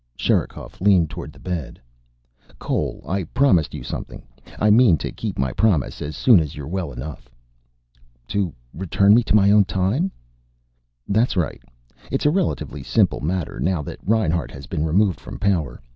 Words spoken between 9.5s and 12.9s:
own time?" "That's right. It's a relatively